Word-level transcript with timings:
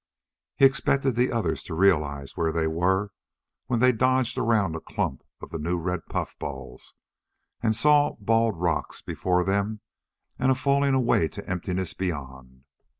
He 0.55 0.65
expected 0.65 1.15
the 1.15 1.31
others 1.31 1.61
to 1.61 1.75
realize 1.75 2.35
where 2.35 2.51
they 2.51 2.65
were 2.65 3.09
when 3.67 3.81
they 3.81 3.91
dodged 3.91 4.35
around 4.35 4.75
a 4.75 4.79
clump 4.79 5.21
of 5.43 5.51
the 5.51 5.59
new 5.59 5.77
red 5.77 6.07
puffballs 6.09 6.95
and 7.61 7.75
saw 7.75 8.15
bald 8.19 8.59
rock 8.59 8.95
before 9.05 9.43
them 9.43 9.81
and 10.39 10.51
a 10.51 10.55
falling 10.55 10.95
away 10.95 11.27
to 11.27 11.47
emptiness 11.47 11.93
beyond. 11.93 12.63